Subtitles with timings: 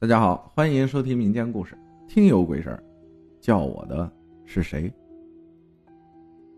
[0.00, 1.76] 大家好，欢迎收听民间故事。
[2.08, 2.82] 听有鬼事儿，
[3.38, 4.10] 叫我的
[4.46, 4.90] 是谁？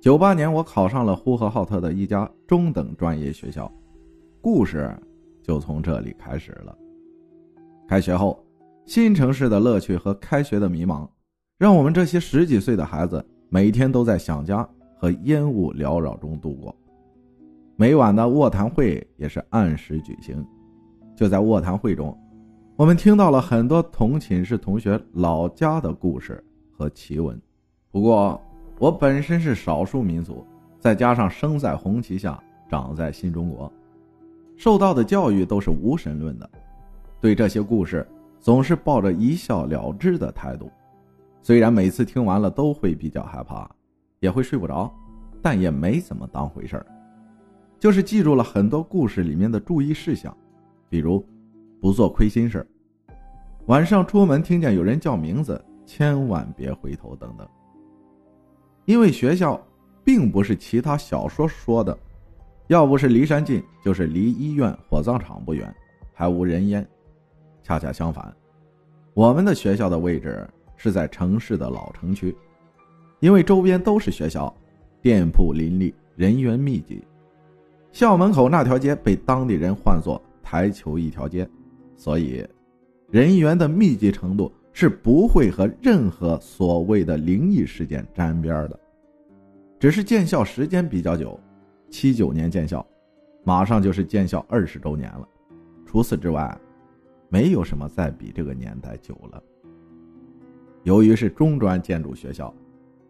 [0.00, 3.68] 九八年，我考上了呼和浩特的一家中等专业学校，
[4.40, 4.96] 故事
[5.42, 6.78] 就从这里开始了。
[7.88, 8.40] 开学后，
[8.86, 11.04] 新城市的乐趣和开学的迷茫，
[11.58, 14.64] 让我们这些十几岁的孩子每天都在想家
[14.96, 16.72] 和烟雾缭绕中度过。
[17.74, 20.46] 每晚的卧谈会也是按时举行，
[21.16, 22.16] 就在卧谈会中。
[22.82, 26.42] 我们听到了很多同寝室同学老家的故事
[26.76, 27.40] 和奇闻，
[27.92, 28.42] 不过
[28.80, 30.44] 我本身是少数民族，
[30.80, 33.72] 再加上生在红旗下，长在新中国，
[34.56, 36.50] 受到的教育都是无神论的，
[37.20, 38.04] 对这些故事
[38.40, 40.68] 总是抱着一笑了之的态度。
[41.40, 43.70] 虽然每次听完了都会比较害怕，
[44.18, 44.92] 也会睡不着，
[45.40, 46.86] 但也没怎么当回事儿，
[47.78, 50.36] 就是记住了很多故事里面的注意事项，
[50.88, 51.24] 比如。
[51.80, 52.64] 不做亏心事
[53.66, 57.48] 晚上出门听见有人叫名字，千万别回头等等。
[58.84, 59.60] 因为学校
[60.02, 61.96] 并不是其他小说说的，
[62.66, 65.72] 要不是离山近，就是离医院、火葬场不远，
[66.12, 66.86] 还无人烟。
[67.62, 68.34] 恰恰相反，
[69.14, 70.44] 我们的学校的位置
[70.76, 72.36] 是在城市的老城区，
[73.20, 74.52] 因为周边都是学校，
[75.00, 77.00] 店铺林立，人员密集。
[77.92, 81.48] 校门口那条街被当地人唤作“台球一条街”。
[81.94, 82.44] 所以，
[83.12, 88.80] 人员的密集程度是不会和任何所谓的灵异事件沾边的，
[89.78, 91.38] 只是建校时间比较久，
[91.90, 92.84] 七九年建校，
[93.44, 95.28] 马上就是建校二十周年了。
[95.84, 96.58] 除此之外，
[97.28, 99.42] 没有什么再比这个年代久了。
[100.84, 102.52] 由于是中专建筑学校，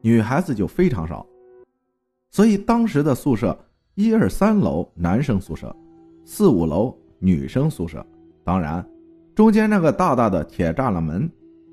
[0.00, 1.25] 女孩子就非常少，
[2.28, 3.56] 所以当时的宿舍
[3.95, 5.73] 一二三楼男生宿舍，
[6.25, 8.05] 四五楼女生宿舍。
[8.42, 8.84] 当然，
[9.35, 11.31] 中间那个大大的铁栅栏门，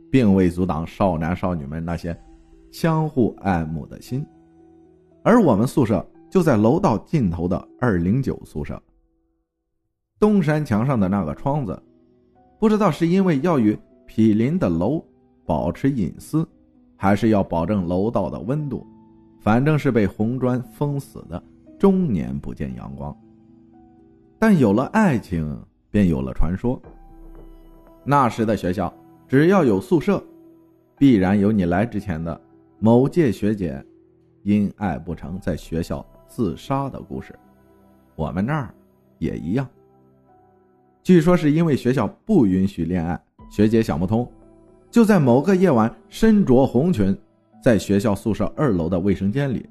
[0.10, 2.18] 并未阻挡少男少女们那些
[2.72, 4.26] 相互爱慕的心。
[5.24, 8.82] 而我们宿舍就在楼道尽头的二零九宿舍。
[10.20, 11.82] 东山墙上的那个窗子，
[12.60, 15.04] 不知道是因为要与毗邻的楼
[15.46, 16.48] 保持隐私，
[16.96, 18.86] 还是要保证楼道的温度，
[19.40, 21.42] 反正是被红砖封死的，
[21.78, 23.16] 终年不见阳光。
[24.38, 25.62] 但有了爱情。
[25.92, 26.80] 便有了传说。
[28.10, 28.92] 那时的学校，
[29.28, 30.20] 只要有宿舍，
[30.98, 32.42] 必然有你来之前的
[32.80, 33.86] 某届学姐
[34.42, 37.38] 因爱不成在学校自杀的故事。
[38.16, 38.74] 我们那儿
[39.20, 39.70] 也一样。
[41.04, 44.28] 据说是因为学校不允许恋爱，学姐想不通，
[44.90, 47.16] 就在某个夜晚身着红裙，
[47.64, 49.70] 在学校宿舍二楼的卫生间里，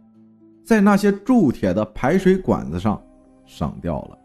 [0.62, 3.03] 在那些铸铁的排水管子上
[3.44, 4.16] 上吊了。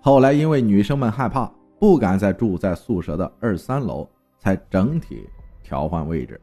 [0.00, 5.28] 后来，因为女生们害怕，不敢再住在宿舍的二三楼，才整体
[5.64, 6.40] 调换位置，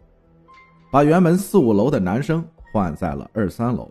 [0.91, 3.89] 把原本四五楼的男生换在了二三楼。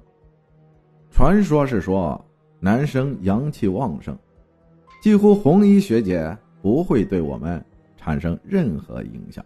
[1.10, 2.22] 传说是说，
[2.60, 4.14] 男生阳气旺盛，
[5.00, 7.65] 几乎红衣学姐不会对我们
[7.97, 9.42] 产生任何影响。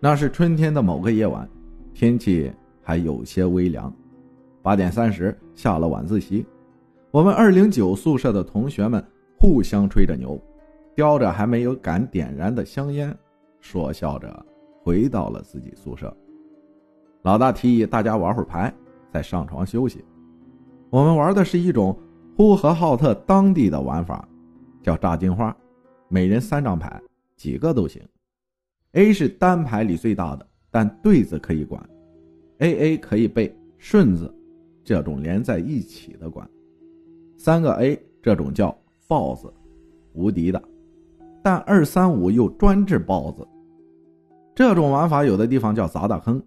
[0.00, 1.46] 那是春天的某个夜晚，
[1.92, 2.50] 天气
[2.82, 3.94] 还有些微凉，
[4.62, 6.42] 八点三十下了晚自习。
[7.10, 9.04] 我们二零九宿舍的同学们
[9.38, 10.40] 互相吹着牛，
[10.94, 13.16] 叼着还没有敢点燃的香烟，
[13.60, 14.46] 说笑着
[14.82, 16.14] 回到了自己宿舍。
[17.22, 18.72] 老大提议大家玩会儿牌，
[19.10, 20.04] 再上床休息。
[20.90, 21.98] 我们玩的是一种
[22.36, 24.28] 呼和浩特当地的玩法，
[24.82, 25.56] 叫炸金花，
[26.08, 27.02] 每人三张牌，
[27.36, 28.00] 几个都行。
[28.92, 31.82] A 是单牌里最大的，但对子可以管
[32.58, 34.32] ；A A 可以被顺子
[34.84, 36.48] 这种连在一起的管。
[37.36, 38.76] 三个 A 这种叫
[39.08, 39.52] 豹子，
[40.12, 40.62] 无敌的，
[41.44, 43.46] 但二三五又专治豹子。
[44.54, 46.42] 这种玩法有的地方叫砸大坑，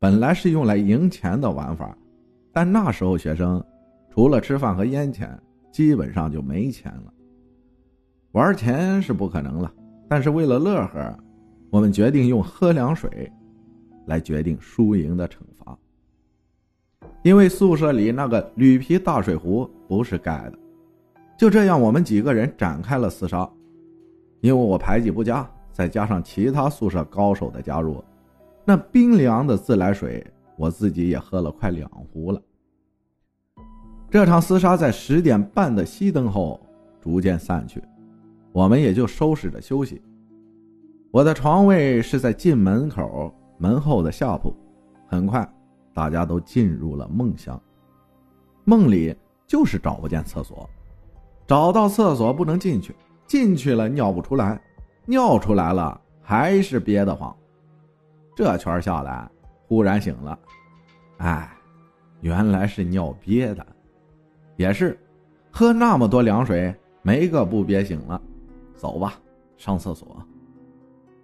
[0.00, 1.96] 本来是用来赢钱的玩法，
[2.52, 3.64] 但那时候学生
[4.12, 5.40] 除了吃饭和烟钱，
[5.70, 7.14] 基本上就没钱了。
[8.32, 9.72] 玩钱是不可能了，
[10.08, 11.16] 但是为了乐呵，
[11.70, 13.30] 我们决定用喝凉水
[14.06, 15.78] 来决定输赢的惩罚。
[17.22, 20.58] 因为宿舍里那个铝皮大水壶不是盖的，
[21.38, 23.48] 就这样我们几个人展开了厮杀。
[24.40, 28.02] 因为我牌技不佳，再加上其他宿舍高手的加入，
[28.64, 30.26] 那冰凉的自来水
[30.56, 32.40] 我自己也喝了快两壶了。
[34.10, 36.60] 这场厮杀在十点半的熄灯后
[37.00, 37.82] 逐渐散去，
[38.52, 40.02] 我们也就收拾着休息。
[41.10, 44.54] 我的床位是在进门口门后的下铺，
[45.06, 45.48] 很快。
[45.92, 47.60] 大家都进入了梦乡，
[48.64, 49.14] 梦里
[49.44, 50.70] 就是找不见厕所，
[51.48, 52.94] 找到厕所不能进去，
[53.30, 54.60] 进去了尿不出来，
[55.04, 57.32] 尿出来了，还是憋得慌。
[58.34, 59.30] 这圈下来，
[59.68, 60.36] 忽然醒了，
[61.18, 61.48] 哎，
[62.22, 63.64] 原来是尿憋的。
[64.56, 64.98] 也是，
[65.48, 68.20] 喝那么多凉水，没个不憋醒了。
[68.74, 69.14] 走吧，
[69.56, 70.08] 上厕所。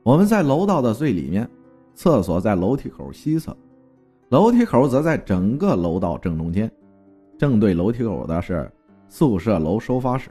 [0.04, 1.50] 我们在楼道的最里面，
[1.92, 3.56] 厕所在楼梯口西侧，
[4.28, 6.70] 楼梯口则在整个楼道正中间。
[7.36, 8.70] 正对楼梯口的是
[9.08, 10.30] 宿舍楼收发室。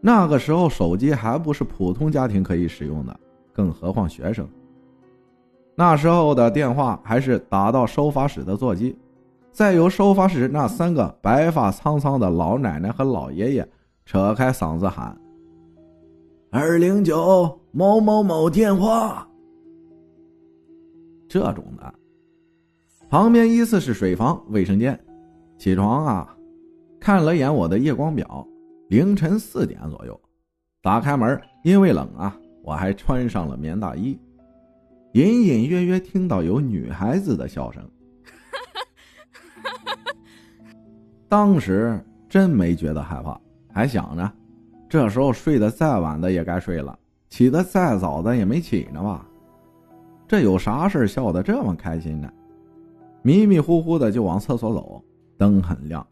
[0.00, 3.20] 那个时候手机还不是普通家庭可以使用的，
[3.52, 4.48] 更何况学生。
[5.74, 8.96] 那时候的电话还是打到收发室的座机，
[9.52, 13.68] 再由收发室那三个白发苍苍的老奶奶和老爷爷
[14.04, 15.16] 扯开嗓子喊
[16.50, 19.26] ：“二零九某某某电话。”
[21.28, 21.94] 这种的，
[23.08, 24.98] 旁边依次是水房、卫生间。
[25.58, 26.36] 起床啊，
[26.98, 28.46] 看了眼我的夜光表。
[28.90, 30.20] 凌晨四点左右，
[30.82, 34.18] 打开门，因为冷啊，我还穿上了棉大衣。
[35.12, 37.88] 隐隐约约听到有女孩子的笑声，
[41.28, 43.40] 当时真没觉得害怕，
[43.72, 44.32] 还想着，
[44.88, 46.98] 这时候睡得再晚的也该睡了，
[47.28, 49.24] 起得再早的也没起呢吧？
[50.26, 52.28] 这有啥事笑得这么开心呢？
[53.22, 55.04] 迷迷糊糊的就往厕所走，
[55.38, 56.04] 灯很亮，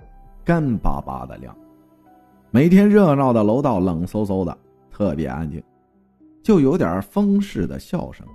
[0.44, 1.52] 干巴巴的亮。
[2.50, 4.56] 每天热闹的楼道冷飕飕的，
[4.90, 5.62] 特别安静，
[6.42, 8.26] 就有点风似的笑声。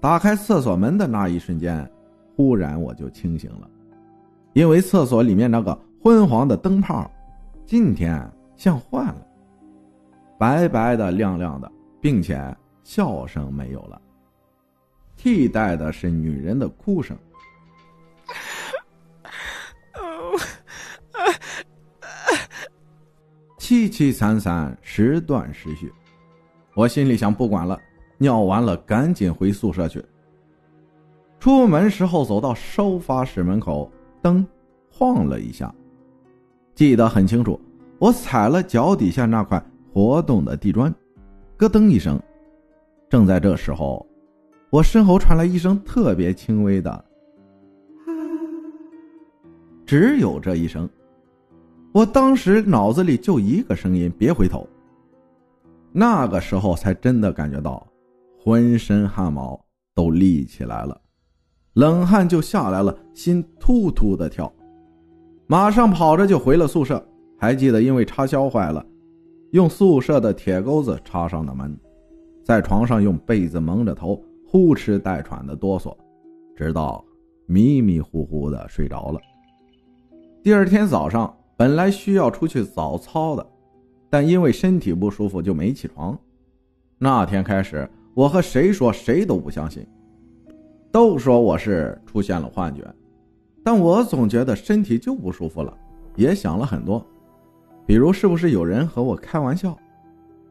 [0.00, 1.88] 打开厕所门的那一瞬间，
[2.34, 3.68] 忽然我就清醒了，
[4.54, 7.10] 因为厕所里面那个昏黄的灯泡，
[7.66, 8.18] 今天
[8.56, 9.26] 像换了，
[10.38, 11.70] 白白的、亮亮的，
[12.00, 14.00] 并且笑声没有了，
[15.16, 17.14] 替代的是女人的哭声。
[23.66, 25.92] 凄凄惨惨，时断时续。
[26.76, 27.76] 我心里想，不管了，
[28.16, 30.00] 尿完了赶紧回宿舍去。
[31.40, 33.90] 出门时候走到收发室门口，
[34.22, 34.46] 灯
[34.88, 35.74] 晃了一下，
[36.76, 37.60] 记得很清楚。
[37.98, 39.60] 我踩了脚底下那块
[39.92, 40.94] 活动的地砖，
[41.56, 42.22] 咯噔一声。
[43.10, 44.06] 正在这时候，
[44.70, 47.04] 我身后传来一声特别轻微的，
[49.84, 50.88] 只有这一声。
[51.96, 54.68] 我当时脑子里就一个声音：别回头。
[55.92, 57.86] 那个时候才真的感觉到，
[58.38, 59.58] 浑身汗毛
[59.94, 61.00] 都立起来了，
[61.72, 64.52] 冷汗就下来了，心突突的跳，
[65.46, 67.02] 马上跑着就回了宿舍。
[67.38, 68.84] 还记得因为插销坏了，
[69.52, 71.74] 用宿舍的铁钩子插上的门，
[72.44, 75.96] 在床上用被子蒙着头，呼哧带喘的哆嗦，
[76.54, 77.02] 直到
[77.46, 79.18] 迷迷糊糊的睡着了。
[80.42, 81.34] 第二天早上。
[81.56, 83.46] 本来需要出去早操的，
[84.10, 86.18] 但因为身体不舒服就没起床。
[86.98, 89.86] 那天开始，我和谁说谁都不相信，
[90.92, 92.82] 都说我是出现了幻觉，
[93.64, 95.76] 但我总觉得身体就不舒服了，
[96.14, 97.04] 也想了很多，
[97.86, 99.76] 比如是不是有人和我开玩笑，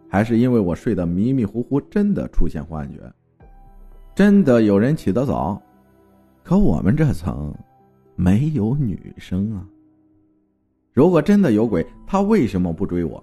[0.09, 2.99] 还是因为我睡得迷迷糊糊真的出现幻觉，
[4.15, 5.61] 真的有人起得早，
[6.43, 7.53] 可我们这层
[8.15, 9.65] 没有女生啊。
[10.95, 13.21] 如果真的有鬼，他为什么不追我？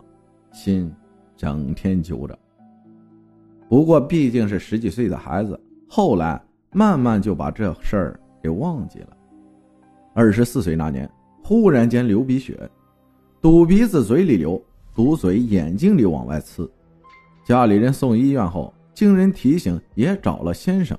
[0.52, 0.94] 心
[1.34, 2.38] 整天揪着。
[3.66, 5.58] 不过毕竟是十几岁的孩子，
[5.88, 6.38] 后来
[6.70, 9.16] 慢慢就把这事儿给忘记了。
[10.12, 11.10] 二十四岁那年，
[11.42, 12.68] 忽然间流鼻血，
[13.40, 14.62] 堵鼻子，嘴里流，
[14.94, 16.68] 堵嘴，眼睛里往外呲。
[17.42, 20.96] 家里人送医院后，经人提醒，也找了先生。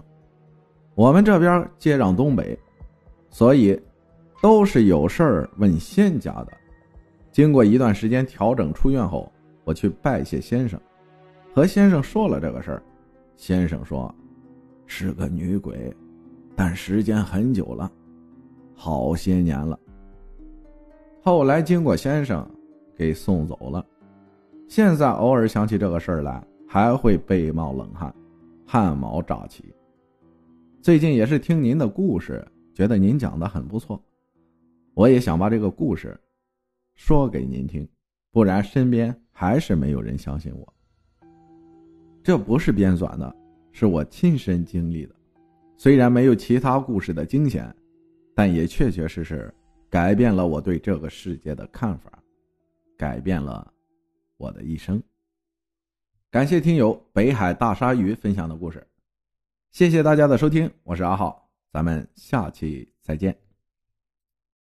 [0.96, 2.58] 我们这边接壤东北，
[3.30, 3.80] 所以
[4.42, 6.52] 都是有事儿问仙家的。
[7.34, 9.30] 经过一段时间调整，出院后，
[9.64, 10.80] 我去拜谢先生，
[11.52, 12.84] 和先生说了这个事儿。
[13.36, 14.14] 先生说，
[14.86, 15.92] 是个女鬼，
[16.56, 17.92] 但时间很久了，
[18.76, 19.78] 好些年了。
[21.24, 22.48] 后来经过先生
[22.96, 23.84] 给送走了，
[24.68, 28.14] 现在偶尔想起这个事儿来，还会背冒冷汗，
[28.64, 29.74] 汗毛炸起。
[30.84, 34.00] 最近也是听您的故事，觉得您讲的很不错，
[34.94, 36.16] 我也想把这个故事。
[36.96, 37.88] 说给您听，
[38.32, 40.74] 不然身边还是没有人相信我。
[42.24, 43.36] 这不是编纂的，
[43.72, 45.16] 是我亲身经历的。
[45.76, 47.76] 虽然没有其他故事的惊险，
[48.34, 49.54] 但也确确实实
[49.90, 52.12] 改变了我对这个世界的看法，
[52.98, 53.74] 改变了
[54.38, 55.02] 我的一生。
[56.32, 58.88] 感谢听友北海大鲨鱼分享的故事，
[59.72, 63.53] 谢谢大家的收听，我是阿浩，咱们下期再见。